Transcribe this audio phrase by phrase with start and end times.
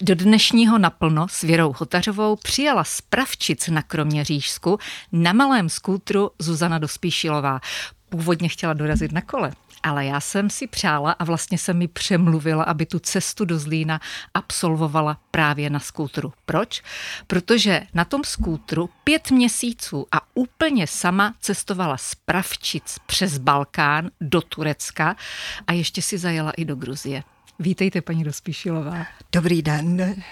[0.00, 4.78] Do dnešního naplno s Věrou Hotařovou přijala zpravčic na Kroměřížsku
[5.12, 7.60] na malém skútru Zuzana Dospíšilová.
[8.08, 12.64] Původně chtěla dorazit na kole, ale já jsem si přála a vlastně jsem mi přemluvila,
[12.64, 14.00] aby tu cestu do Zlína
[14.34, 16.32] absolvovala právě na skútru.
[16.46, 16.82] Proč?
[17.26, 24.40] Protože na tom skútru pět měsíců a úplně sama cestovala z Pravčic přes Balkán do
[24.40, 25.16] Turecka
[25.66, 27.22] a ještě si zajela i do Gruzie.
[27.58, 29.06] Vítejte, paní Dospíšilová.
[29.32, 30.22] Dobrý den.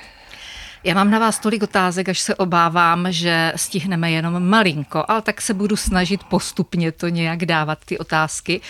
[0.87, 5.40] Já mám na vás tolik otázek, až se obávám, že stihneme jenom malinko, ale tak
[5.40, 8.61] se budu snažit postupně to nějak dávat, ty otázky,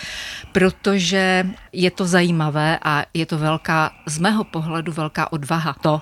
[0.53, 6.01] protože je to zajímavé a je to velká, z mého pohledu velká odvaha to,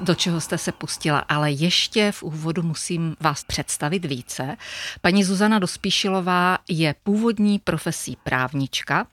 [0.00, 1.18] do čeho jste se pustila.
[1.18, 4.56] Ale ještě v úvodu musím vás představit více.
[5.00, 9.06] Paní Zuzana Dospíšilová je původní profesí právnička.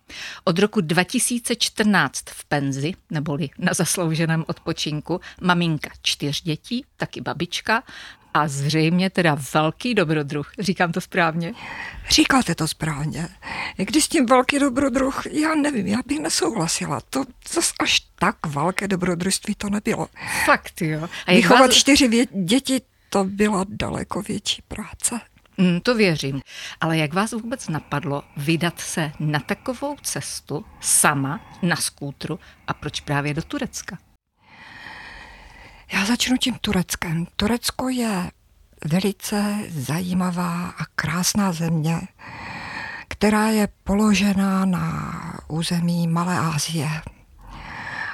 [0.43, 7.83] Od roku 2014 v penzi, neboli na zaslouženém odpočinku, maminka čtyř dětí, taky babička
[8.33, 10.51] a zřejmě teda velký dobrodruh.
[10.59, 11.53] Říkám to správně?
[12.09, 13.29] Říkáte to správně.
[13.77, 17.01] I když s tím velký dobrodruh, já nevím, já bych nesouhlasila.
[17.09, 20.07] To zase až tak velké dobrodružství to nebylo.
[20.45, 21.09] Fakt jo.
[21.27, 21.75] A Vychovat vás...
[21.75, 25.19] čtyři vě- děti, to byla daleko větší práce.
[25.57, 26.41] Mm, to věřím.
[26.81, 32.99] Ale jak vás vůbec napadlo vydat se na takovou cestu sama na skútru a proč
[33.01, 33.97] právě do Turecka?
[35.93, 37.25] Já začnu tím Tureckem.
[37.35, 38.31] Turecko je
[38.85, 42.01] velice zajímavá a krásná země,
[43.07, 45.13] která je položená na
[45.47, 46.89] území Malé Asie.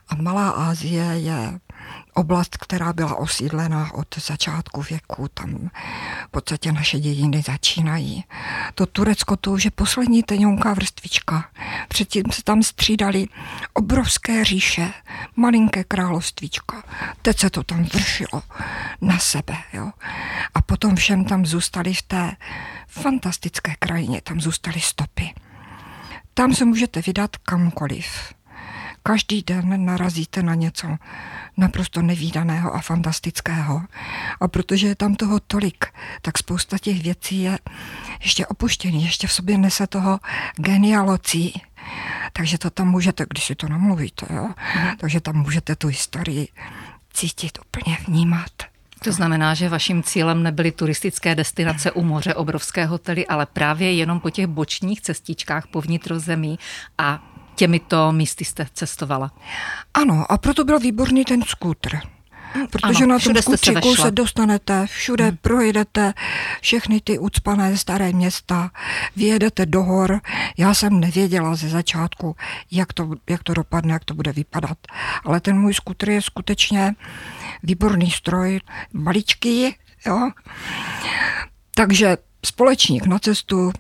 [0.08, 1.60] A Malá Asie je
[2.16, 5.70] oblast, která byla osídlena od začátku věku, tam
[6.28, 8.24] v podstatě naše dějiny začínají.
[8.76, 11.50] To Turecko to už je poslední teňonká vrstvička.
[11.88, 13.28] Předtím se tam střídali
[13.74, 14.94] obrovské říše,
[15.36, 16.84] malinké královstvíčka.
[17.22, 18.42] Teď se to tam vršilo
[19.02, 19.56] na sebe.
[19.74, 19.92] Jo?
[20.54, 22.36] A potom všem tam zůstali v té
[22.88, 25.34] fantastické krajině, tam zůstaly stopy.
[26.34, 28.34] Tam se můžete vydat kamkoliv
[29.08, 30.88] každý den narazíte na něco
[31.58, 33.82] naprosto nevýdaného a fantastického.
[34.40, 35.86] A protože je tam toho tolik,
[36.22, 37.60] tak spousta těch věcí je
[38.22, 40.20] ještě opuštěný, ještě v sobě nese toho
[40.56, 41.62] genialocí.
[42.34, 44.50] Takže to tam můžete, když si to namluvíte, jo?
[44.76, 44.98] Mhm.
[44.98, 46.48] takže tam můžete tu historii
[47.14, 48.52] cítit, úplně vnímat.
[49.04, 54.20] To znamená, že vaším cílem nebyly turistické destinace u moře, obrovské hotely, ale právě jenom
[54.20, 56.60] po těch bočních cestičkách po vnitrozemí
[56.98, 59.32] a těmito místy jste cestovala.
[59.94, 61.98] Ano, a proto byl výborný ten skútr.
[62.72, 65.38] Protože ano, na tom skutříku se, se dostanete, všude hmm.
[65.42, 66.14] projedete
[66.62, 68.72] všechny ty ucpané staré města,
[69.16, 70.22] vyjedete do hor.
[70.58, 72.36] Já jsem nevěděla ze začátku,
[72.72, 74.78] jak to, jak to dopadne, jak to bude vypadat.
[75.26, 76.96] Ale ten můj skutr je skutečně
[77.64, 78.60] výborný stroj,
[78.94, 80.32] maličký, jo.
[81.76, 83.72] Takže společník na cestu,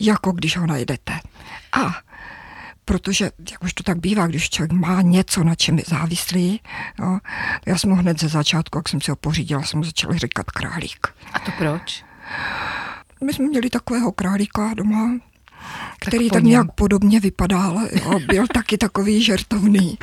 [0.00, 1.20] jako když ho najdete.
[1.72, 2.03] A
[2.84, 6.60] protože, jak už to tak bývá, když člověk má něco, na čem je závislý,
[7.00, 7.18] jo,
[7.66, 10.50] já jsem ho hned ze začátku, jak jsem si ho pořídila, jsem mu začala říkat
[10.50, 11.06] králík.
[11.32, 12.04] A to proč?
[13.24, 15.10] My jsme měli takového králíka doma,
[16.00, 17.80] který tak, tak nějak podobně vypadal.
[17.92, 19.98] Jo, byl taky takový žertovný.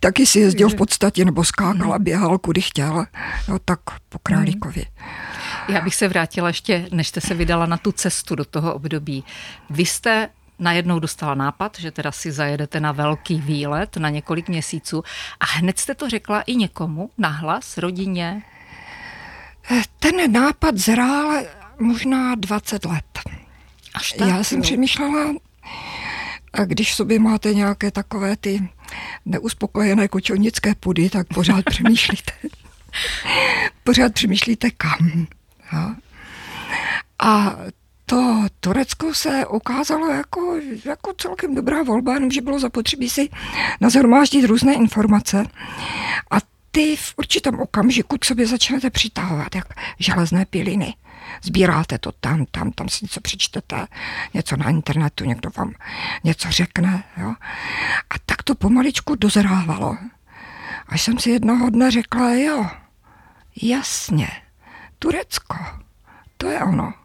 [0.00, 3.06] Taky si jezdil v podstatě, nebo skákal a běhal, kudy chtěl.
[3.48, 4.86] Jo, tak po králíkovi.
[5.68, 9.24] Já bych se vrátila ještě, než jste se vydala na tu cestu do toho období.
[9.70, 10.28] Vy jste
[10.62, 15.02] najednou dostala nápad, že teda si zajedete na velký výlet na několik měsíců
[15.40, 18.42] a hned jste to řekla i někomu, nahlas, rodině?
[19.98, 21.42] Ten nápad zrál
[21.78, 23.20] možná 20 let.
[23.94, 24.62] Až tak, Já jsem jo.
[24.62, 25.34] přemýšlela,
[26.52, 28.68] a když v sobě máte nějaké takové ty
[29.24, 32.32] neuspokojené kočovnické pudy, tak pořád přemýšlíte.
[33.84, 35.26] pořád přemýšlíte kam.
[37.18, 37.56] A
[38.12, 43.28] to Turecko se ukázalo jako, jako celkem dobrá volba, jenomže bylo zapotřebí si
[43.80, 45.46] nazhromáždit různé informace
[46.30, 46.36] a
[46.70, 49.64] ty v určitém okamžiku k sobě začnete přitahovat, jak
[49.98, 50.94] železné piliny.
[51.42, 53.86] Sbíráte to tam, tam, tam si něco přečtete,
[54.34, 55.72] něco na internetu, někdo vám
[56.24, 57.04] něco řekne.
[57.16, 57.34] Jo?
[58.10, 59.96] A tak to pomaličku dozrávalo.
[60.86, 62.66] Až jsem si jednoho dne řekla, jo,
[63.62, 64.28] jasně,
[64.98, 65.56] Turecko,
[66.36, 67.01] to je ono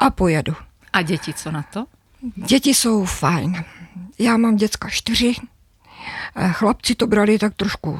[0.00, 0.54] a pojedu.
[0.92, 1.86] A děti co na to?
[2.36, 3.64] Děti jsou fajn.
[4.18, 5.34] Já mám děcka čtyři.
[6.36, 7.98] Eh, chlapci to brali tak trošku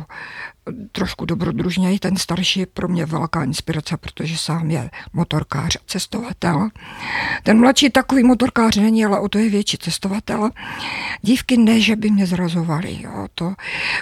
[0.92, 1.98] trošku dobrodružněji.
[1.98, 6.68] Ten starší je pro mě velká inspirace, protože sám je motorkář a cestovatel.
[7.42, 10.50] Ten mladší takový motorkář není, ale o to je větší cestovatel.
[11.22, 12.98] Dívky ne, že by mě zrazovali.
[13.02, 13.26] Jo.
[13.34, 13.54] To,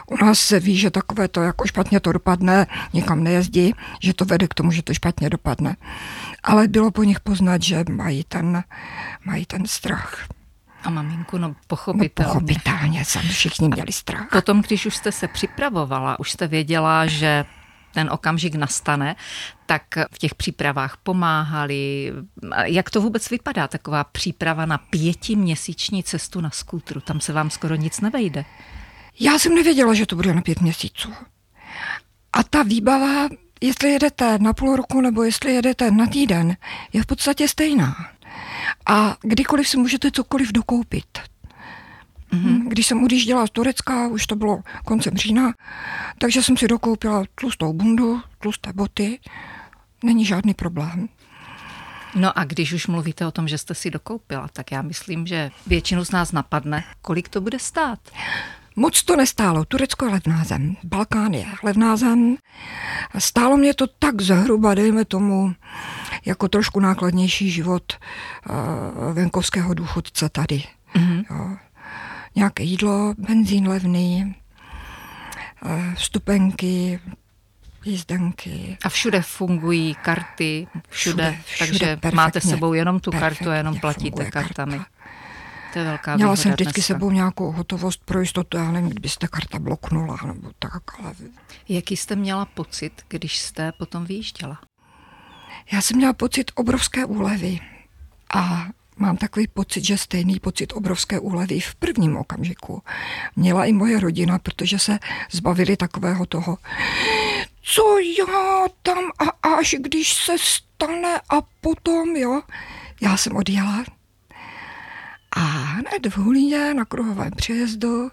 [0.07, 4.25] u nás se ví, že takové to, jako špatně to dopadne, nikam nejezdí, že to
[4.25, 5.77] vede k tomu, že to špatně dopadne.
[6.43, 8.65] Ale bylo po nich poznat, že mají ten,
[9.25, 10.29] mají ten strach.
[10.85, 12.29] A maminku, no pochopitelně.
[12.29, 14.29] No, pochopitelně, jsem všichni měli strach.
[14.33, 17.45] Potom, když už jste se připravovala, už jste věděla, že
[17.95, 19.17] ten okamžik nastane,
[19.67, 19.83] tak
[20.13, 22.13] v těch přípravách pomáhali.
[22.65, 27.01] Jak to vůbec vypadá, taková příprava na pětiměsíční cestu na skútru?
[27.01, 28.45] Tam se vám skoro nic nevejde.
[29.21, 31.13] Já jsem nevěděla, že to bude na pět měsíců.
[32.33, 33.29] A ta výbava,
[33.61, 36.57] jestli jedete na půl roku nebo jestli jedete na týden,
[36.93, 37.97] je v podstatě stejná
[38.87, 41.19] a kdykoliv si můžete cokoliv dokoupit.
[42.33, 42.69] Mm-hmm.
[42.69, 45.53] Když jsem odjížděla z Turecka, už to bylo koncem října,
[46.19, 49.19] takže jsem si dokoupila tlustou bundu, tlusté boty,
[50.03, 51.09] není žádný problém.
[52.15, 55.51] No a když už mluvíte o tom, že jste si dokoupila, tak já myslím, že
[55.67, 57.99] většinu z nás napadne, kolik to bude stát.
[58.79, 59.65] Moc to nestálo.
[59.65, 62.37] Turecko je levná zem, Balkán je levná zem.
[63.19, 65.55] Stálo mě to tak zhruba, dejme tomu,
[66.25, 70.65] jako trošku nákladnější život uh, venkovského důchodce tady.
[70.95, 71.25] Mm-hmm.
[71.31, 71.57] Jo.
[72.35, 74.35] Nějaké jídlo, benzín levný,
[75.65, 77.01] uh, vstupenky,
[77.85, 78.77] jízdenky.
[78.85, 83.81] A všude fungují karty, všude, všude, všude takže máte sebou jenom tu kartu a jenom
[83.81, 84.79] platíte kartami.
[84.79, 84.98] Karta.
[85.73, 86.95] To je velká Měla jsem vždycky dneska.
[86.95, 91.15] sebou nějakou hotovost pro jistotu, já nevím, kdybyste karta bloknula nebo tak, ale...
[91.69, 94.61] Jaký jste měla pocit, když jste potom vyjížděla?
[95.73, 97.61] Já jsem měla pocit obrovské úlevy
[98.35, 98.67] a
[98.97, 102.83] mám takový pocit, že stejný pocit obrovské úlevy v prvním okamžiku
[103.37, 104.99] měla i moje rodina, protože se
[105.31, 106.59] zbavili takového toho,
[107.63, 112.43] co já tam a až když se stane a potom, jo.
[113.01, 113.85] Já jsem odjela
[115.31, 118.11] a hned v Hulíně na kruhovém přejezdu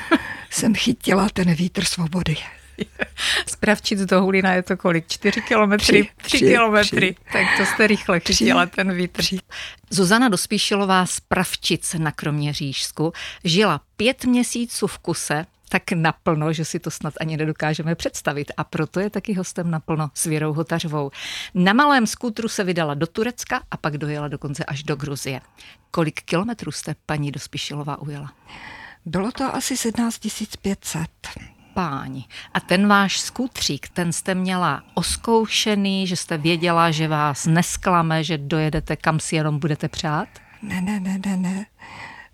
[0.50, 2.36] jsem chytila ten vítr svobody.
[3.46, 5.08] Spravčit do Hulina je to kolik?
[5.08, 6.02] Čtyři kilometry?
[6.02, 7.14] Tři, tři, tři kilometry.
[7.14, 7.32] Tři.
[7.32, 9.22] Tak to jste rychle chytila tři, ten vítr.
[9.22, 9.38] Tři.
[9.90, 13.12] Zuzana Dospíšilová z Pravčic na Kroměřížsku
[13.44, 18.52] žila pět měsíců v kuse tak naplno, že si to snad ani nedokážeme představit.
[18.56, 21.10] A proto je taky hostem naplno s Věrou Hotařovou.
[21.54, 25.40] Na malém skútru se vydala do Turecka a pak dojela dokonce až do Gruzie.
[25.90, 28.32] Kolik kilometrů jste paní Dospišilová ujela?
[29.06, 30.18] Bylo to asi 17
[30.62, 31.08] 500
[31.74, 32.24] páni.
[32.54, 38.38] A ten váš skutřík, ten jste měla oskoušený, že jste věděla, že vás nesklame, že
[38.38, 40.28] dojedete, kam si jenom budete přát?
[40.62, 41.66] Ne, ne, ne, ne, ne.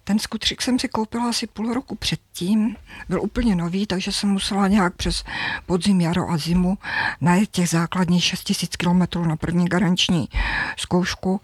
[0.06, 2.76] Ten skutřík jsem si koupila asi půl roku předtím,
[3.08, 5.24] byl úplně nový, takže jsem musela nějak přes
[5.66, 6.78] podzim, jaro a zimu
[7.20, 10.28] najet těch základních 6000 km na první garanční
[10.76, 11.40] zkoušku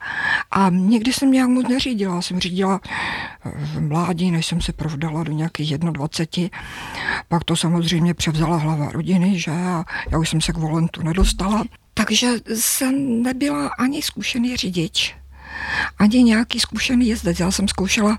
[0.50, 2.22] a nikdy jsem nějak moc neřídila.
[2.22, 6.58] Jsem řídila eh, v mládí, než jsem se provdala do nějakých 21.
[7.28, 11.64] Pak to samozřejmě převzala hlava rodiny, že a já už jsem se k volentu nedostala.
[11.94, 15.19] Takže jsem nebyla ani zkušený řidič
[15.98, 17.40] ani nějaký zkušený jezdec.
[17.40, 18.18] Já jsem zkoušela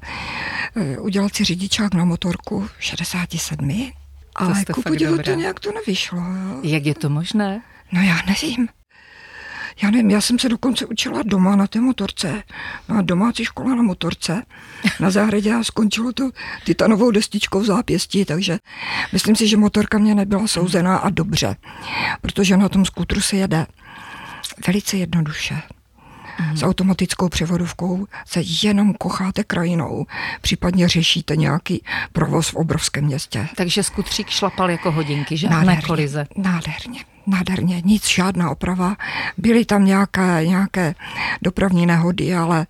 [0.76, 3.92] eh, udělat si řidičák na motorku v 67,
[4.36, 6.20] ale ku podivu to nějak to nevyšlo.
[6.20, 6.60] Jo.
[6.64, 7.62] Jak je to možné?
[7.92, 8.68] No já nevím.
[9.82, 12.44] Já nevím, já jsem se dokonce učila doma na té motorce,
[12.90, 14.44] na domácí škola na motorce,
[15.00, 16.30] na zahradě a skončilo to
[16.66, 18.58] titanovou destičkou v zápěstí, takže
[19.14, 21.56] myslím si, že motorka mě nebyla souzená a dobře,
[22.22, 23.68] protože na tom skútru se jede
[24.68, 25.62] velice jednoduše
[26.50, 26.58] mm.
[26.58, 30.06] s automatickou převodovkou se jenom kocháte krajinou,
[30.42, 31.84] případně řešíte nějaký
[32.14, 33.48] provoz v obrovském městě.
[33.56, 36.28] Takže skutřík šlapal jako hodinky, žádné nádherně, kolize.
[36.38, 38.96] Nádherně, nádherně, nic, žádná oprava.
[39.38, 40.96] Byly tam nějaké, nějaké
[41.42, 42.68] dopravní nehody, ale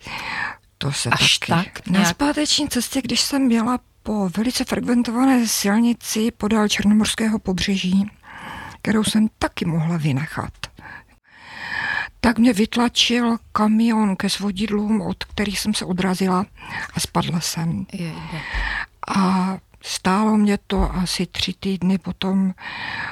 [0.78, 1.52] to se Až taky...
[1.52, 1.88] tak?
[1.88, 2.04] Nějak...
[2.04, 8.12] Na zpáteční cestě, když jsem měla po velice frekventované silnici podél Černomorského pobřeží,
[8.82, 10.54] kterou jsem taky mohla vynechat
[12.22, 16.46] tak mě vytlačil kamion ke svodidlům, od kterých jsem se odrazila
[16.94, 17.86] a spadla jsem.
[19.18, 22.54] A Stálo mě to asi tři týdny potom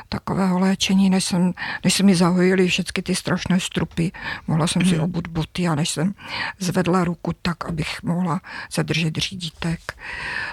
[0.09, 4.11] takového léčení, než, jsem, než se mi zahojily všechny ty strašné strupy.
[4.47, 5.03] Mohla jsem si mhm.
[5.03, 6.13] obut boty a než jsem
[6.59, 8.41] zvedla ruku tak, abych mohla
[8.73, 9.79] zadržet řídítek.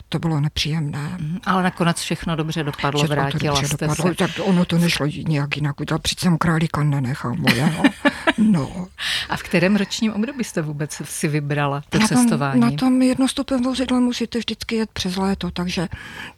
[0.08, 1.08] To bylo nepříjemné.
[1.18, 4.14] Mhm, ale nakonec všechno dobře dopadlo, všechno vrátila to dobře jste dopadlo, se.
[4.14, 5.76] Tak ono to nešlo nějak jinak.
[5.86, 7.82] To přece jsem králíka nenechal mojeho.
[8.38, 8.88] No.
[9.28, 12.60] A v kterém ročním období jste vůbec si vybrala to na tom, cestování?
[12.60, 15.88] Na tom jednostupem vozidle musíte vždycky jet přes léto, takže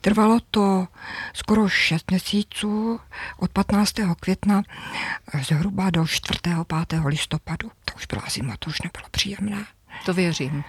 [0.00, 0.88] Trvalo to
[1.34, 3.00] skoro šest měsíců.
[3.36, 3.94] od 15.
[4.20, 4.62] května
[5.42, 6.40] zhruba do 4.
[6.88, 7.00] 5.
[7.06, 7.70] listopadu.
[7.84, 9.64] To už byla zima, to už nebylo příjemné.
[10.06, 10.64] To věřím.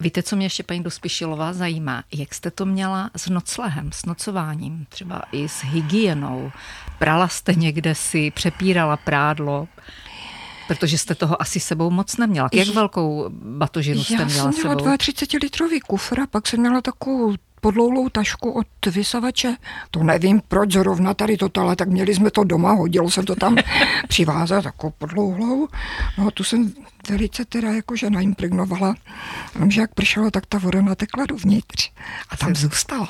[0.00, 2.04] Víte, co mě ještě paní Dospišilová zajímá?
[2.12, 6.52] Jak jste to měla s noclehem, s nocováním, třeba i s hygienou?
[6.98, 9.68] Prala jste někde si, přepírala prádlo?
[10.68, 12.48] Protože jste toho asi sebou moc neměla.
[12.52, 14.96] Jak velkou batožinu jste měla Já jsem měla sebou?
[14.96, 19.56] 32 litrový kufr a pak jsem měla takovou podloulou tašku od vysavače.
[19.90, 23.34] To nevím, proč zrovna tady to, ale tak měli jsme to doma, hodilo se to
[23.34, 23.56] tam
[24.08, 25.68] přivázat takovou podlouhlou.
[26.18, 26.72] No tu jsem
[27.08, 28.94] velice teda jakože naimpregnovala.
[29.54, 31.90] Jenomže jak pršelo, tak ta voda natekla dovnitř
[32.30, 33.08] a tam zůstala.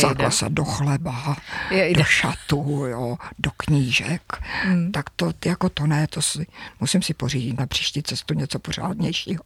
[0.00, 1.36] Zákla se do chleba,
[1.70, 1.98] Jejde.
[1.98, 4.22] do šatu, jo, do knížek.
[4.64, 4.92] Hmm.
[4.92, 6.46] Tak to jako to ne, to si,
[6.80, 9.42] musím si pořídit na příští cestu něco pořádnějšího.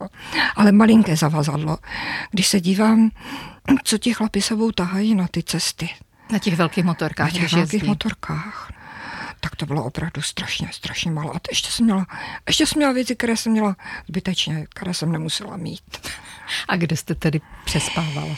[0.57, 1.79] Ale malinké zavazadlo.
[2.31, 3.11] Když se dívám,
[3.85, 5.89] co ti chlapi sebou tahají na ty cesty.
[6.33, 7.33] Na těch velkých motorkách.
[7.33, 7.89] Na těch velkých jezdí.
[7.89, 8.73] motorkách.
[9.41, 11.37] Tak to bylo opravdu strašně, strašně málo.
[11.37, 12.07] A ještě jsem měla,
[12.47, 13.77] ještě jsem měla věci, které jsem měla
[14.09, 16.09] zbytečně, které jsem nemusela mít.
[16.69, 18.37] A kde jste tedy přespávala?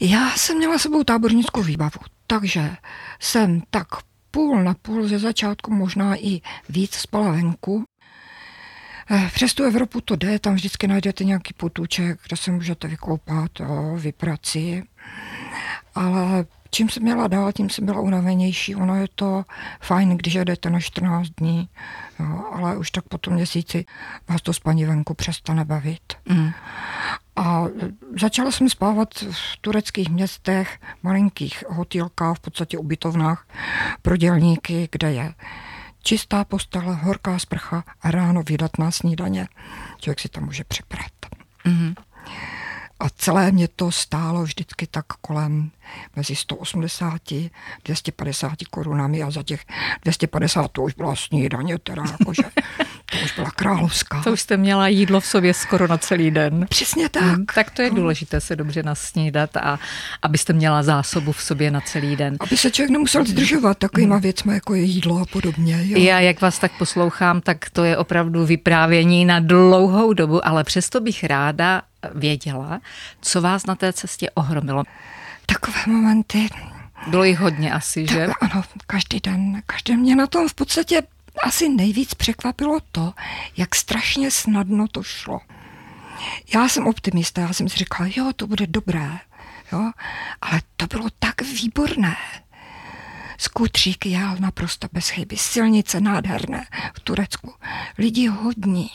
[0.00, 2.76] Já jsem měla sebou tábornickou výbavu, takže
[3.20, 3.86] jsem tak
[4.30, 7.84] půl na půl ze začátku, možná i víc spala venku.
[9.10, 13.50] Eh, přes tu Evropu to jde, tam vždycky najdete nějaký potůček, kde se můžete vykoupat,
[13.96, 14.82] vyprat si.
[15.94, 18.76] Ale čím jsem měla dál, tím jsem byla unavenější.
[18.76, 19.44] Ono je to
[19.80, 21.68] fajn, když jedete na 14 dní,
[22.20, 23.84] jo, ale už tak po tom měsíci
[24.28, 26.14] vás to spaní venku přestane bavit.
[26.28, 26.50] Mm.
[27.36, 27.64] A
[28.20, 33.46] začala jsem spávat v tureckých městech, malinkých hotelkách, v podstatě ubytovnách
[34.02, 35.34] pro dělníky, kde je
[36.04, 39.48] čistá postele, horká sprcha a ráno vydatná snídaně.
[39.98, 41.12] Člověk si tam může připrat.
[41.66, 41.94] Mm-hmm.
[43.04, 45.70] A celé mě to stálo vždycky tak kolem
[46.16, 47.20] mezi 180
[47.84, 49.60] 250 korunami a za těch
[50.02, 52.42] 250 to už byla snídaně, teda jakože
[53.10, 54.22] to už byla královská.
[54.22, 56.66] To už jste měla jídlo v sobě skoro na celý den.
[56.68, 57.22] Přesně tak.
[57.22, 59.78] Hmm, tak to je důležité se dobře nasnídat a
[60.22, 62.36] abyste měla zásobu v sobě na celý den.
[62.40, 65.78] Aby se člověk nemusel zdržovat takovýma věcmi, jako je jídlo a podobně.
[65.82, 65.98] Jo.
[65.98, 71.00] Já, jak vás tak poslouchám, tak to je opravdu vyprávění na dlouhou dobu, ale přesto
[71.00, 71.82] bych ráda
[72.14, 72.80] věděla,
[73.20, 74.82] co vás na té cestě ohromilo.
[75.46, 76.48] Takové momenty.
[77.06, 78.26] Bylo jich hodně asi, že?
[78.26, 79.62] Tak, ano, každý den.
[79.66, 81.02] Každý mě na tom v podstatě
[81.42, 83.12] asi nejvíc překvapilo to,
[83.56, 85.40] jak strašně snadno to šlo.
[86.54, 89.18] Já jsem optimista, já jsem si říkala, jo, to bude dobré,
[89.72, 89.90] jo,
[90.42, 92.16] ale to bylo tak výborné.
[93.38, 97.54] Skutřík jel naprosto bez chyby, silnice nádherné v Turecku,
[97.98, 98.90] lidi hodní.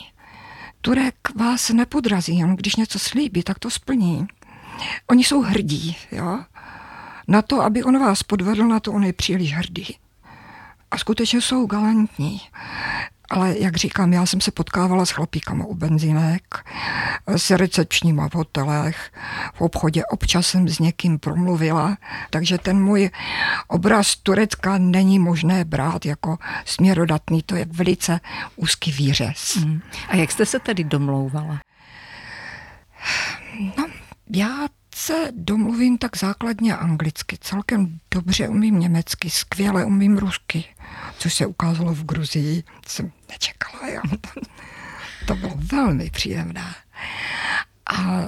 [0.80, 4.26] Turek vás nepodrazí, jen když něco slíbí, tak to splní.
[5.06, 6.44] Oni jsou hrdí, jo.
[7.28, 9.96] Na to, aby on vás podvedl, na to on je příliš hrdý
[10.90, 12.40] a skutečně jsou galantní.
[13.30, 16.42] Ale jak říkám, já jsem se potkávala s chlapíkama u benzínek,
[17.26, 19.12] s recepčníma v hotelech,
[19.54, 21.96] v obchodě občas jsem s někým promluvila,
[22.30, 23.10] takže ten můj
[23.68, 28.20] obraz Turecka není možné brát jako směrodatný, to je velice
[28.56, 29.56] úzký výřez.
[29.56, 29.80] Hmm.
[30.08, 31.60] A jak jste se tedy domlouvala?
[33.78, 33.86] No,
[34.30, 37.38] já se domluvím tak základně anglicky.
[37.40, 40.64] Celkem dobře umím německy, skvěle umím rusky,
[41.18, 42.62] což se ukázalo v Gruzii.
[42.86, 44.00] Jsem nečekala, jo.
[45.26, 46.74] To bylo velmi příjemné.
[47.96, 48.22] A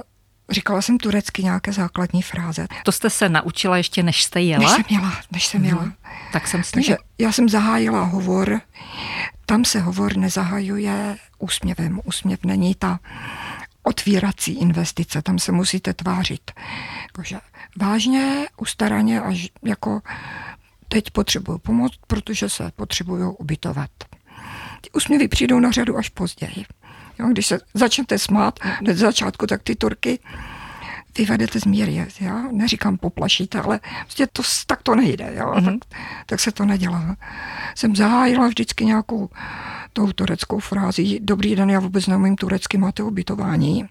[0.50, 2.66] říkala jsem turecky nějaké základní fráze.
[2.84, 4.62] To jste se naučila ještě, než jste jela?
[4.62, 5.82] Než jsem jela, než jsem jela.
[5.82, 5.92] Hmm.
[6.32, 8.60] Tak jsem Takže já jsem zahájila hovor.
[9.46, 12.00] Tam se hovor nezahajuje úsměvem.
[12.04, 13.00] Úsměv není ta
[13.82, 16.50] otvírací investice, tam se musíte tvářit.
[17.02, 17.40] Jakože
[17.80, 20.00] vážně, ustaraně, až jako
[20.88, 23.90] teď potřebuju pomoc, protože se potřebuju ubytovat.
[24.82, 26.64] Ty úsměvy přijdou na řadu až později.
[27.18, 30.18] Jo, když se začnete smát hned začátku, tak ty Turky
[31.18, 32.06] vyvedete z míry.
[32.20, 35.32] Já neříkám poplašíte, ale prostě to, tak to nejde.
[35.34, 35.46] Jo?
[35.46, 35.78] Mm-hmm.
[35.78, 37.16] Tak, tak se to nedělá.
[37.74, 39.30] Jsem zahájila vždycky nějakou
[39.92, 41.20] tou tureckou frází.
[41.22, 43.88] Dobrý den, já vůbec neumím turecky, máte ubytování.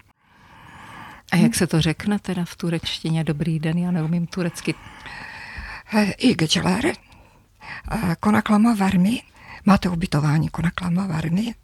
[1.32, 3.24] A jak se to řekne teda v turečtině?
[3.24, 4.76] Dobrý den, já neumím turecky.
[6.18, 6.94] I geceler,
[8.20, 9.22] konaklama varmi,
[9.66, 11.56] máte ubytování, konaklama varmi.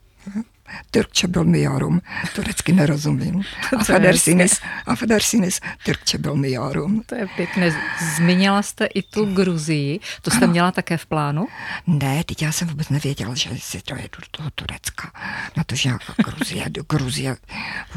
[0.92, 2.02] Türkçe bilmiyorum.
[2.36, 3.44] Turecky nerozumím.
[3.78, 7.04] Affedersiniz, affedersiniz, Türkçe bilmiyorum.
[7.06, 7.76] To je pěkné.
[8.16, 10.00] Zmínila jste i tu Gruzii.
[10.22, 10.52] To jste ano.
[10.52, 11.48] měla také v plánu?
[11.88, 15.12] Ne, teď já jsem vůbec nevěděla, že si to jedu do toho Turecka.
[15.58, 17.38] Na to, že jako Gruzie, do Gruzie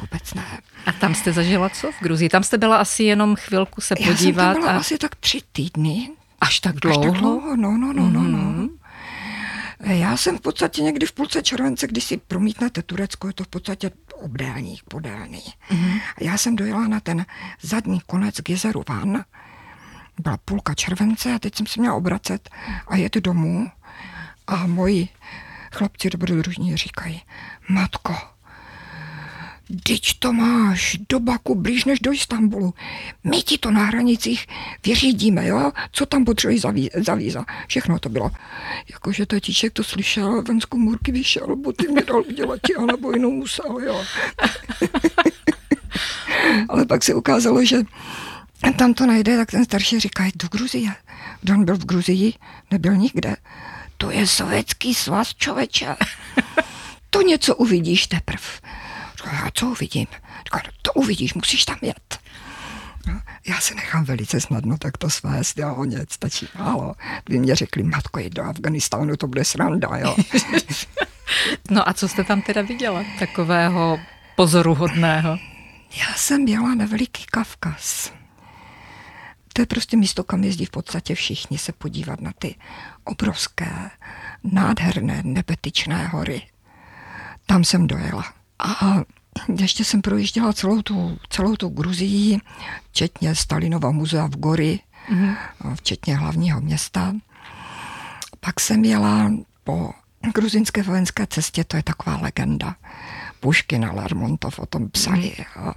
[0.00, 0.45] vůbec ne.
[0.87, 2.28] A tam jste zažila co v Gruzii?
[2.28, 4.11] Tam jste byla asi jenom chvilku se podívat.
[4.11, 4.76] Já jsem tam byla a...
[4.76, 7.00] asi tak tři týdny Až tak dlouho?
[7.00, 8.69] Až tak dlouho, no, no, no, no, no.
[9.80, 9.90] Mm-hmm.
[9.90, 13.49] Já jsem v podstatě někdy v půlce července, když si promítnete Turecko, je to v
[13.49, 15.42] podstatě obdélník, podélný.
[15.70, 16.00] Mm-hmm.
[16.20, 17.26] Já jsem dojela na ten
[17.62, 19.25] zadní konec k jezeru Van,
[20.18, 22.50] byla půlka července a teď jsem se měla obracet
[22.88, 23.70] a jet domů
[24.46, 25.08] a moji
[25.72, 27.22] chlapci dobrodružní říkají,
[27.68, 28.16] matko,
[29.83, 32.75] Teď to máš do Baku blíž než do Istanbulu.
[33.25, 34.47] My ti to na hranicích
[34.87, 35.73] vyřídíme, jo?
[35.93, 36.61] Co tam potřebují
[36.95, 37.45] za, víza?
[37.67, 38.31] Všechno to bylo.
[38.93, 43.79] Jakože tatíček to slyšel, ven z komůrky vyšel, boty mi dal udělat, alebo jinou musel,
[43.79, 44.05] jo.
[46.69, 47.83] Ale pak se ukázalo, že
[48.77, 50.95] tam to najde, tak ten starší říká, do Gruzie.
[51.41, 52.33] Kdo on byl v Gruzii?
[52.71, 53.37] Nebyl nikde.
[53.97, 55.97] To je sovětský svaz, člověče.
[57.12, 58.49] To něco uvidíš teprve.
[59.25, 60.07] Říká, a co uvidím?
[60.45, 62.19] Říká, no, to uvidíš, musíš tam jet.
[63.07, 66.95] No, já se nechám velice snadno tak to svést, jo, o něc, stačí málo.
[67.25, 70.17] Kdyby mě řekli, matko, jít do Afganistánu, to bude sranda, jo.
[71.71, 74.00] no a co jste tam teda viděla takového
[74.37, 75.39] pozoruhodného?
[75.97, 78.12] Já jsem jela na Veliký Kavkaz.
[79.53, 82.55] To je prostě místo, kam jezdí v podstatě všichni se podívat na ty
[83.05, 83.91] obrovské,
[84.45, 86.43] nádherné, nebetyčné hory.
[87.47, 88.39] Tam jsem dojela.
[88.61, 89.02] A
[89.59, 92.38] ještě jsem projížděla celou tu, celou tu Gruzii,
[92.90, 94.81] včetně Stalinova muzea v Gori,
[95.12, 95.37] mm-hmm.
[95.75, 97.14] včetně hlavního města.
[98.40, 99.33] Pak jsem jela
[99.64, 99.90] po
[100.35, 102.76] gruzinské vojenské cestě, to je taková legenda.
[103.40, 105.37] Puškin a Lermontov o tom psali.
[105.38, 105.75] Mm-hmm.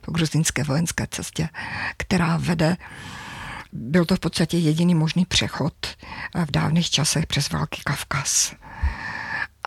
[0.00, 1.48] Po gruzinské vojenské cestě,
[1.96, 2.76] která vede
[3.72, 5.74] byl to v podstatě jediný možný přechod
[6.44, 8.54] v dávných časech přes Velký Kavkaz.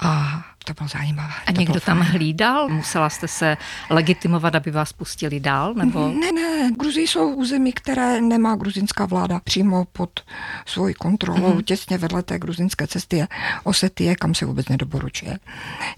[0.03, 1.33] A to bylo zajímavé.
[1.47, 2.11] A někdo tam fajn.
[2.11, 2.69] hlídal?
[2.69, 3.57] Musela jste se
[3.89, 5.73] legitimovat, aby vás pustili dál?
[5.73, 6.07] Nebo?
[6.07, 6.71] Ne, ne.
[6.79, 10.19] Gruzí jsou území, které nemá gruzinská vláda přímo pod
[10.65, 11.53] svojí kontrolou.
[11.53, 11.63] Mm-hmm.
[11.63, 13.27] Těsně vedle té gruzinské cesty je
[13.63, 15.39] Osetie, kam se vůbec nedoporučuje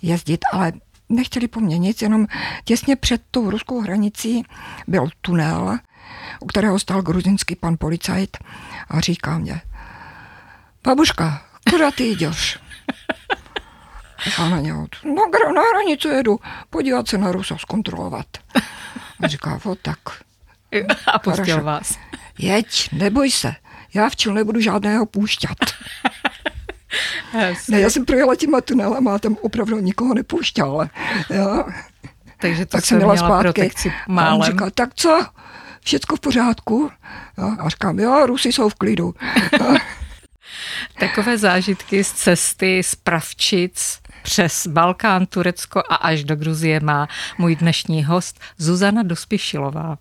[0.01, 0.71] jezdit, ale
[1.09, 2.27] nechtěli po mně nic, jenom
[2.63, 4.43] těsně před tou ruskou hranicí
[4.87, 5.77] byl tunel,
[6.39, 8.37] u kterého stál gruzinský pan policajt
[8.89, 9.61] a říká mě,
[10.83, 12.59] babuška, kuda ty jdeš?
[14.39, 16.39] Já na něho, no, na hranici jedu,
[16.69, 18.25] podívat se na Rusa, zkontrolovat.
[19.23, 19.99] A říká, o tak.
[21.13, 21.97] A pustil vás.
[22.37, 23.55] Jeď, neboj se,
[23.93, 25.57] já včel nebudu žádného půšťat.
[27.69, 30.89] ne, já jsem projela těma tunelama a tam opravdu nikoho nepouštěl.
[31.29, 31.63] Jo.
[32.39, 33.43] Takže to tak jsem měla zpátky.
[33.43, 34.33] protekci málem.
[34.33, 35.25] A on říkal, tak co,
[35.81, 36.91] všecko v pořádku?
[37.37, 39.15] Jo, a říkám, jo, Rusy jsou v klidu.
[40.99, 47.07] Takové zážitky z cesty z Pravčic přes Balkán, Turecko a až do Gruzie má
[47.37, 49.97] můj dnešní host Zuzana Dospišilová.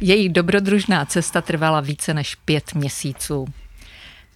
[0.00, 3.46] Její dobrodružná cesta trvala více než pět měsíců.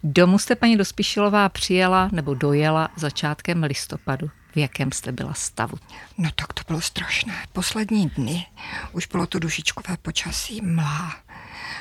[0.02, 4.30] Domů jste paní Dospišilová přijela nebo dojela začátkem listopadu.
[4.54, 5.76] V jakém jste byla stavu?
[6.18, 7.34] No tak to bylo strašné.
[7.52, 8.46] Poslední dny
[8.92, 11.16] už bylo to dušičkové počasí, mlá,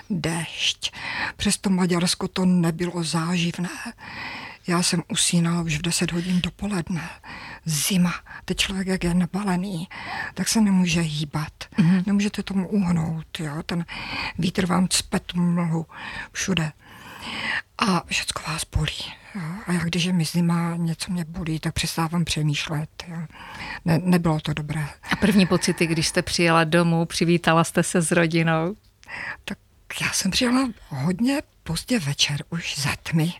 [0.09, 0.93] déšť.
[1.37, 3.69] Přesto Maďarsko to nebylo záživné.
[4.67, 7.09] Já jsem usínala už v 10 hodin dopoledne.
[7.65, 8.13] Zima.
[8.45, 9.87] Teď člověk, jak je nabalený,
[10.33, 11.53] tak se nemůže hýbat.
[11.77, 12.03] Mm-hmm.
[12.05, 13.39] Nemůžete tomu uhnout.
[13.39, 13.63] Jo?
[13.65, 13.85] Ten
[14.37, 15.85] vítr vám cpe tu mlhu
[16.31, 16.71] všude.
[17.77, 19.13] A všecko vás bolí.
[19.35, 19.41] Jo?
[19.67, 22.89] A jak když je mi zima, něco mě bolí, tak přestávám přemýšlet.
[23.07, 23.17] Jo?
[23.85, 24.87] Ne, nebylo to dobré.
[25.11, 28.75] A první pocity, když jste přijela domů, přivítala jste se s rodinou?
[29.45, 29.57] Tak
[30.01, 33.33] já jsem přijela hodně pozdě večer, už za tmy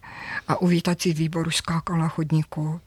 [0.48, 2.82] a uvítací výbor už skákal na chodníku.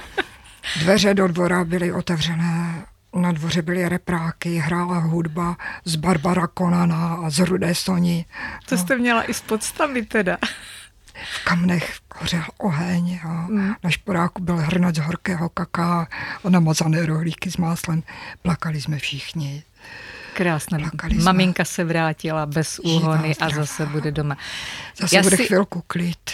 [0.80, 7.30] Dveře do dvora byly otevřené, na dvoře byly repráky, hrála hudba z Barbara Konana a
[7.30, 8.24] z Rudé Soni.
[8.68, 10.38] To jste měla i s podstavy teda.
[11.32, 13.74] V kamnech hořel oheň a mm.
[13.84, 16.08] na šporáku byl hrnac horkého kaká
[16.44, 18.02] a namazané rohlíky s máslem.
[18.42, 19.62] Plakali jsme všichni.
[20.34, 20.90] Krásné.
[21.22, 24.36] Maminka se vrátila bez úhony a zase bude doma.
[24.96, 25.46] Zase Já bude si...
[25.46, 26.30] chvilku klid.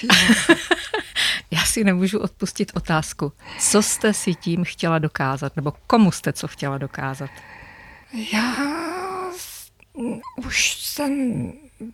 [1.50, 3.32] Já si nemůžu odpustit otázku.
[3.58, 5.56] Co jste si tím chtěla dokázat?
[5.56, 7.30] Nebo komu jste co chtěla dokázat?
[8.32, 8.54] Já
[10.36, 11.52] už jsem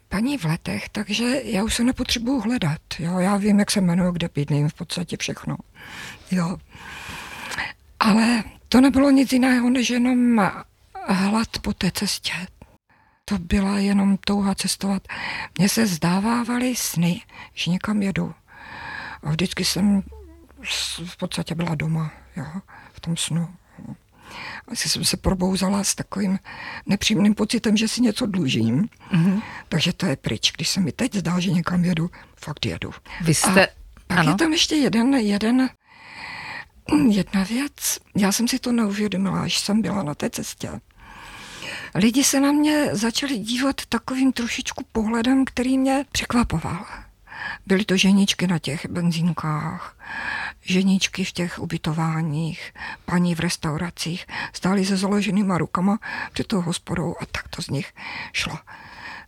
[0.08, 2.80] paní v letech, takže já už se nepotřebuju hledat.
[2.98, 3.18] Jo?
[3.18, 5.56] Já vím, jak se jmenuju, kde bydlím, v podstatě všechno.
[6.30, 6.56] Jo.
[8.00, 10.50] Ale to nebylo nic jiného, než jenom
[11.12, 12.32] hlad po té cestě.
[13.24, 15.02] To byla jenom touha cestovat.
[15.58, 17.20] Mně se zdávávaly sny,
[17.54, 18.34] že někam jedu.
[19.22, 20.02] A vždycky jsem
[21.04, 22.46] v podstatě byla doma, jo,
[22.92, 23.48] v tom snu.
[24.68, 26.38] Asi jsem se probouzala s takovým
[26.86, 28.88] nepříjemným pocitem, že si něco dlužím.
[29.12, 29.42] Mm-hmm.
[29.68, 30.52] Takže to je pryč.
[30.52, 32.90] Když se mi teď zdá, že někam jedu, fakt jedu.
[33.20, 33.66] Vy jste...
[33.66, 33.72] A
[34.06, 34.30] pak ano.
[34.30, 35.68] je tam ještě jeden, jeden,
[37.10, 37.98] jedna věc.
[38.16, 40.80] Já jsem si to neuvědomila, až jsem byla na té cestě.
[41.94, 46.86] Lidi se na mě začali dívat takovým trošičku pohledem, který mě překvapoval.
[47.66, 49.96] Byly to ženičky na těch benzínkách,
[50.60, 52.72] ženičky v těch ubytováních,
[53.04, 55.98] paní v restauracích, stály se založenýma rukama
[56.32, 57.92] před tou hospodou a tak to z nich
[58.32, 58.58] šlo.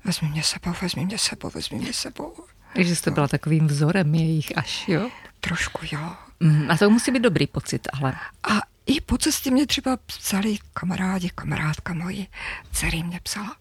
[0.05, 2.35] Vezmi mě sebou, vezmi mě sebou, vezmi mě sebou.
[2.75, 5.11] Takže jste byla takovým vzorem jejich až, jo?
[5.41, 6.15] Trošku, jo.
[6.41, 8.15] Mm, a to musí být dobrý pocit, ale...
[8.51, 12.27] A i po cestě mě třeba psali kamarádi, kamarádka moji,
[12.73, 13.57] dcery mě psala,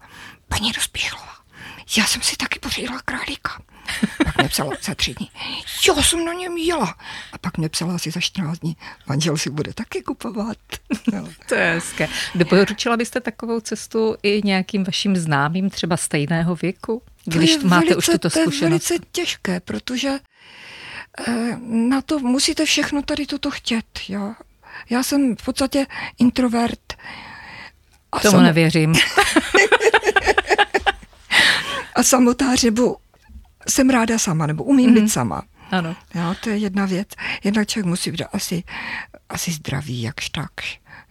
[0.47, 1.35] paní Rozpíšlová,
[1.97, 3.61] já jsem si taky pořídila králíka.
[4.23, 5.27] Pak mě psala za tři dny,
[5.87, 6.95] jo, jsem na něm jela.
[7.31, 10.57] A pak mě psala asi za 14 dní, manžel si bude taky kupovat.
[11.13, 11.29] No.
[11.49, 12.07] to je hezké.
[12.35, 18.05] Doporučila byste takovou cestu i nějakým vašim známým, třeba stejného věku, když máte velice, už
[18.05, 18.59] tuto zkušenost?
[18.59, 20.19] To je velice těžké, protože
[21.27, 23.85] eh, na to musíte všechno tady toto chtět.
[24.09, 24.35] Jo?
[24.89, 25.85] Já jsem v podstatě
[26.19, 26.93] introvert.
[28.11, 28.43] A Tomu sam...
[28.43, 28.93] nevěřím.
[31.95, 32.95] a samotář, nebo
[33.67, 34.93] jsem ráda sama, nebo umím mm.
[34.93, 35.09] být mhm.
[35.09, 35.41] sama.
[35.71, 35.95] Ano.
[36.15, 37.07] Jo, to je jedna věc.
[37.43, 38.63] Jednak člověk musí být asi,
[39.29, 40.51] asi zdravý, jakž tak.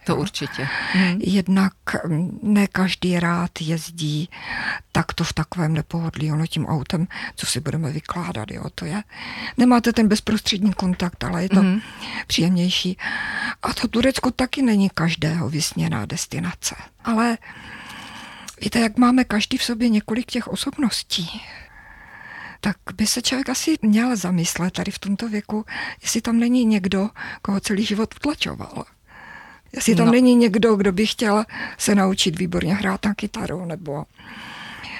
[0.05, 0.15] To jo.
[0.15, 0.67] určitě.
[0.95, 1.19] Mm.
[1.23, 1.73] Jednak
[2.07, 4.29] mm, ne každý rád jezdí
[4.95, 9.03] tak to v takovém nepohodlí, ono tím autem, co si budeme vykládat, jo, to je.
[9.57, 11.81] Nemáte ten bezprostřední kontakt, ale je to mm.
[12.27, 12.97] příjemnější.
[13.65, 16.75] A to Turecko taky není každého vysněná destinace.
[17.03, 17.37] Ale
[18.61, 21.41] víte, jak máme každý v sobě několik těch osobností,
[22.61, 25.65] tak by se člověk asi měl zamyslet tady v tomto věku,
[26.01, 27.09] jestli tam není někdo,
[27.41, 28.85] koho celý život utlačoval.
[29.71, 30.11] Jestli tam no.
[30.11, 31.45] není někdo, kdo by chtěl
[31.77, 34.05] se naučit výborně hrát na kytaru, nebo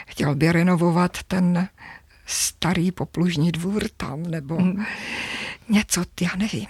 [0.08, 1.69] chtěl by renovovat ten
[2.25, 4.86] starý poplužní dvůr tam, nebo mm.
[5.69, 6.67] něco, já nevím.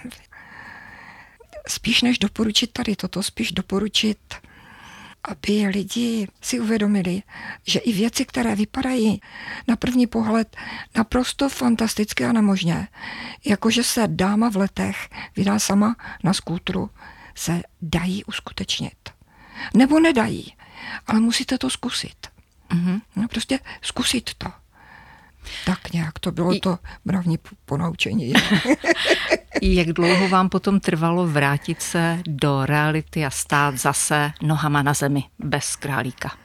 [1.68, 4.18] Spíš než doporučit tady toto, spíš doporučit
[5.26, 7.22] aby lidi si uvědomili,
[7.66, 9.20] že i věci, které vypadají
[9.68, 10.56] na první pohled
[10.96, 12.88] naprosto fantasticky a nemožně,
[13.44, 16.90] jakože se dáma v letech vydá sama na skútru,
[17.34, 19.10] se dají uskutečnit.
[19.74, 20.54] Nebo nedají,
[21.06, 22.26] ale musíte to zkusit.
[22.70, 23.00] Mm-hmm.
[23.16, 24.48] No prostě zkusit to.
[25.64, 28.32] Tak nějak, to bylo to mravní ponaučení.
[29.62, 35.24] Jak dlouho vám potom trvalo vrátit se do reality a stát zase nohama na zemi,
[35.38, 36.36] bez králíka?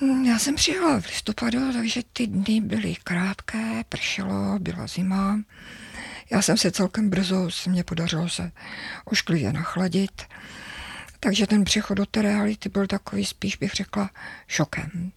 [0.00, 5.40] Hmm, já jsem přijela v listopadu, takže ty dny byly krátké, pršelo, byla zima.
[6.30, 8.52] Já jsem se celkem brzo, se mě podařilo se
[9.04, 10.22] ošklivě nachladit.
[11.20, 14.10] Takže ten přechod do té reality byl takový, spíš bych řekla,
[14.48, 15.12] šokem.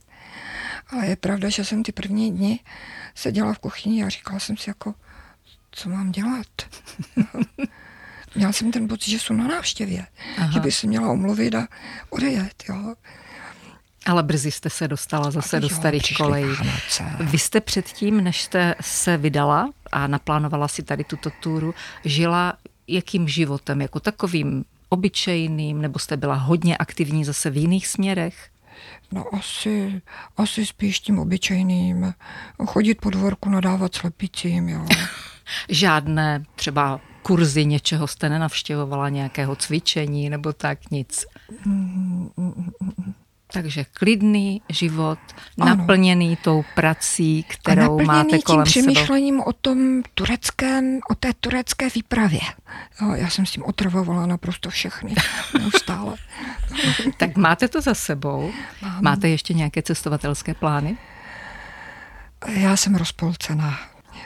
[0.94, 2.60] Ale je pravda, že jsem ty první dny
[3.16, 4.94] seděla v kuchyni a říkala jsem si jako,
[5.72, 6.48] co mám dělat.
[8.36, 10.06] Měla jsem ten pocit, že jsou na návštěvě,
[10.38, 10.52] Aha.
[10.52, 11.68] že by se měla omluvit a
[12.10, 12.64] odejet.
[12.70, 12.96] Jo.
[14.06, 16.56] Ale brzy jste se dostala zase do starých kolejí.
[17.20, 21.74] Vy jste předtím, než jste se vydala a naplánovala si tady tuto túru,
[22.06, 22.54] žila
[22.88, 23.82] jakým životem?
[23.82, 25.82] Jako takovým obyčejným?
[25.82, 28.50] Nebo jste byla hodně aktivní zase v jiných směrech?
[29.12, 30.02] No asi,
[30.38, 32.14] asi spíš tím obyčejným.
[32.66, 34.86] Chodit po dvorku, nadávat slepicím, jo.
[35.70, 41.26] Žádné třeba kurzy něčeho jste nenavštěvovala, nějakého cvičení nebo tak nic?
[43.54, 45.20] Takže klidný život,
[45.60, 45.76] ano.
[45.76, 49.46] naplněný tou prací, kterou a máte kolem tím přemýšlením sebe.
[49.46, 52.40] o tom tureckém, o té turecké výpravě.
[53.02, 55.16] Jo, já jsem s tím otravovala naprosto všechny,
[55.60, 56.16] neustále.
[57.18, 58.52] tak máte to za sebou?
[58.82, 59.04] Mám.
[59.04, 60.98] Máte ještě nějaké cestovatelské plány?
[62.48, 63.80] Já jsem rozpolcená,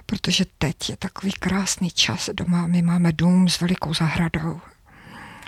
[0.06, 2.68] protože teď je takový krásný čas doma.
[2.68, 4.62] My máme dům s velikou zahradou.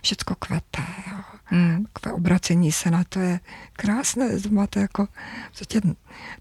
[0.02, 0.84] Všecko kvete.
[1.12, 1.86] Jo Mm.
[1.94, 3.40] Takové obracení se na to je
[3.74, 4.30] krásné.
[4.50, 5.08] Máte jako
[5.60, 5.94] vlastně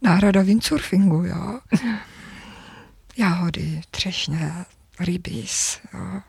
[0.02, 1.60] náhrada windsurfingu, jo.
[3.16, 4.52] Jahody, třešně,
[5.00, 6.20] rybíz, jo.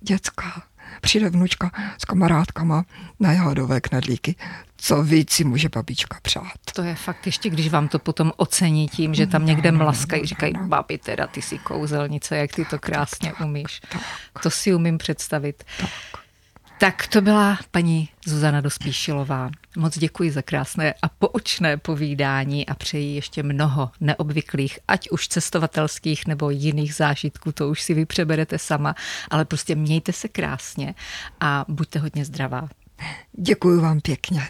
[0.00, 0.62] děcka.
[1.00, 2.84] Přijde vnučka s kamarádkama
[3.20, 4.34] na jahodové knedlíky.
[4.76, 6.58] Co víc si může babička přát.
[6.74, 10.52] To je fakt ještě, když vám to potom ocení tím, že tam někde mlaskají, říkají,
[10.62, 13.80] babi, teda ty si kouzelnice, jak ty to krásně umíš.
[14.42, 15.64] To si umím představit.
[15.80, 15.90] Tak.
[16.80, 19.50] Tak to byla paní Zuzana Dospíšilová.
[19.76, 26.26] Moc děkuji za krásné a poučné povídání a přeji ještě mnoho neobvyklých, ať už cestovatelských
[26.26, 28.94] nebo jiných zážitků, to už si vy přeberete sama,
[29.30, 30.94] ale prostě mějte se krásně
[31.40, 32.68] a buďte hodně zdravá.
[33.32, 34.48] Děkuji vám pěkně.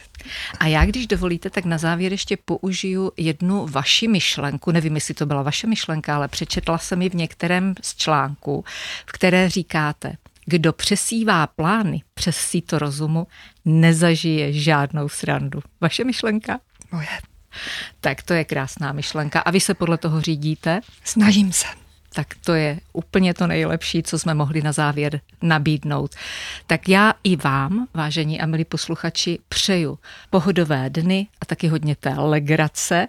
[0.59, 4.71] A já, když dovolíte, tak na závěr ještě použiju jednu vaši myšlenku.
[4.71, 8.65] Nevím, jestli to byla vaše myšlenka, ale přečetla jsem ji v některém z článků,
[9.07, 10.13] v které říkáte,
[10.49, 13.27] kdo přesívá plány přes síto rozumu,
[13.65, 15.61] nezažije žádnou srandu.
[15.81, 16.61] Vaše myšlenka?
[16.93, 17.09] Moje.
[18.01, 19.41] Tak to je krásná myšlenka.
[19.41, 20.81] A vy se podle toho řídíte?
[21.05, 21.67] Snažím se.
[22.13, 26.15] Tak to je úplně to nejlepší, co jsme mohli na závěr nabídnout.
[26.67, 29.99] Tak já i vám, vážení a milí posluchači, přeju
[30.31, 33.09] pohodové dny a taky hodně té legrace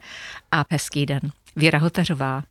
[0.52, 1.22] a hezký den.
[1.56, 2.44] Věra Hotařová.